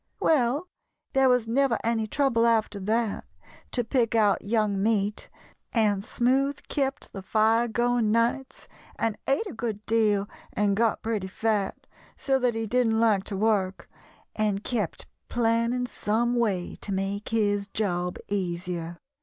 ]"Well, 0.19 0.67
there 1.13 1.29
was 1.29 1.47
never 1.47 1.77
any 1.83 2.07
trouble 2.07 2.47
after 2.47 2.79
that 2.79 3.23
to 3.71 3.83
pick 3.83 4.15
out 4.15 4.41
young 4.41 4.81
meat, 4.81 5.29
and 5.73 6.03
Smoothe 6.03 6.61
kept 6.69 7.13
the 7.13 7.21
fire 7.21 7.67
going 7.67 8.09
nights 8.11 8.67
and 8.97 9.15
ate 9.27 9.45
a 9.45 9.53
good 9.53 9.85
deal 9.85 10.27
and 10.53 10.75
got 10.75 11.03
pretty 11.03 11.27
fat, 11.27 11.85
so 12.15 12.39
that 12.39 12.55
he 12.55 12.65
didn't 12.65 12.99
like 12.99 13.25
to 13.25 13.37
work, 13.37 13.87
and 14.35 14.63
kept 14.63 15.05
planning 15.29 15.85
some 15.85 16.35
way 16.35 16.77
to 16.77 16.91
make 16.91 17.29
his 17.29 17.67
job 17.67 18.17
easier. 18.27 18.97